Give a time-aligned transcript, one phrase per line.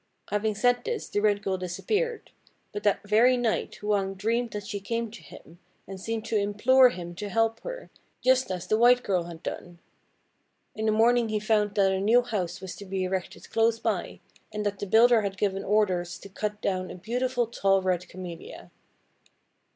[0.31, 2.31] Having said this, the red girl disappeared.
[2.71, 6.89] But that very night Hwang dreamed that she came to him, and seemed to implore
[6.89, 7.91] him to help her,
[8.23, 9.77] just as the white girl had done.
[10.75, 14.21] In the morning he found that a new house was to be erected close by,
[14.51, 18.71] and that the builder had given orders to cut down a beautiful tall red Camellia.